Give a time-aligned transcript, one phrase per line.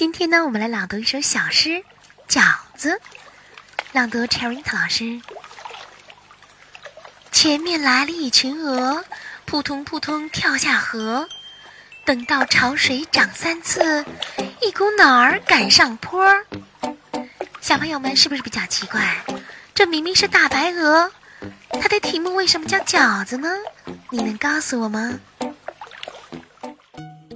[0.00, 1.68] 今天呢，我们来朗读一首小诗
[2.26, 2.40] 《饺
[2.74, 2.92] 子》，
[3.92, 5.20] 朗读 Cherry 老师。
[7.30, 9.04] 前面来了一群鹅，
[9.44, 11.28] 扑通扑通跳下河。
[12.06, 14.06] 等到潮水涨三次，
[14.62, 16.26] 一股脑儿赶上坡。
[17.60, 19.22] 小朋友们是不是比较奇怪？
[19.74, 21.12] 这明明是大白鹅，
[21.72, 23.50] 它的题目为什么叫饺子呢？
[24.08, 25.20] 你能告诉我吗？